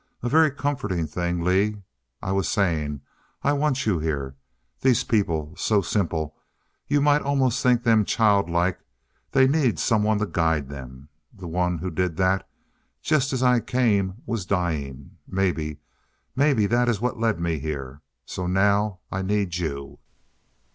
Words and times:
A 0.23 0.29
very 0.29 0.49
comforting 0.49 1.05
thing, 1.05 1.43
Lee. 1.43 1.83
I 2.23 2.31
was 2.31 2.49
saying 2.49 3.01
I 3.43 3.53
want 3.53 3.85
you 3.85 3.99
here. 3.99 4.35
These 4.79 5.03
people, 5.03 5.53
so 5.55 5.83
simple 5.83 6.35
you 6.87 7.01
might 7.01 7.21
almost 7.21 7.61
think 7.61 7.83
them 7.83 8.03
childlike 8.03 8.79
they 9.29 9.47
need 9.47 9.77
someone 9.77 10.17
to 10.17 10.25
guide 10.25 10.69
them. 10.69 11.09
The 11.31 11.47
one 11.47 11.77
who 11.77 11.91
did 11.91 12.17
that 12.17 12.49
just 13.03 13.31
as 13.31 13.43
I 13.43 13.59
came, 13.59 14.23
was 14.25 14.43
dying. 14.47 15.17
Maybe 15.27 15.77
maybe 16.35 16.65
that 16.65 16.89
is 16.89 16.99
what 16.99 17.19
led 17.19 17.39
me 17.39 17.59
here. 17.59 18.01
So 18.25 18.47
now 18.47 19.01
I 19.11 19.21
need 19.21 19.57
you." 19.57 19.99